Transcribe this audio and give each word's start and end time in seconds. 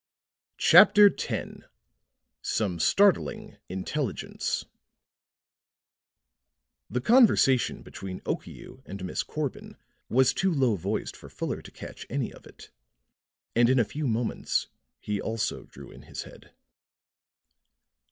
CHAPTER 0.57 1.13
X 1.15 1.59
SOME 2.41 2.79
STARTLING 2.79 3.57
INTELLIGENCE 3.69 4.65
The 6.89 7.01
conversation 7.01 7.83
between 7.83 8.19
Okiu 8.21 8.81
and 8.87 9.05
Miss 9.05 9.21
Corbin 9.21 9.77
was 10.09 10.33
too 10.33 10.51
low 10.51 10.75
voiced 10.75 11.15
for 11.15 11.29
Fuller 11.29 11.61
to 11.61 11.69
catch 11.69 12.07
any 12.09 12.33
of 12.33 12.47
it; 12.47 12.71
and 13.55 13.69
in 13.69 13.77
a 13.77 13.85
few 13.85 14.07
moments 14.07 14.69
he 14.99 15.21
also 15.21 15.65
drew 15.67 15.91
in 15.91 16.01
his 16.01 16.23
head. 16.23 16.51